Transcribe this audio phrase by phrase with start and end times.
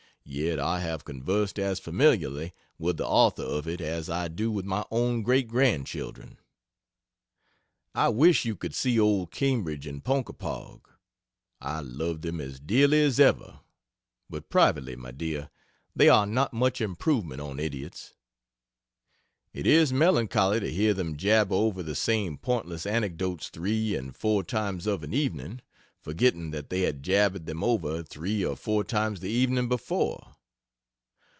[0.23, 4.65] Yet I have conversed as familiarly with the author of it as I do with
[4.65, 6.37] my own great grandchildren.
[7.95, 10.87] I wish you could see old Cambridge and Ponkapog.
[11.59, 13.61] I love them as dearly as ever,
[14.29, 15.49] but privately, my dear,
[15.95, 18.13] they are not much improvement on idiots.
[19.53, 24.43] It is melancholy to hear them jabber over the same pointless anecdotes three and four
[24.43, 25.61] times of an evening,
[26.03, 30.35] forgetting that they had jabbered them over three or four times the evening before.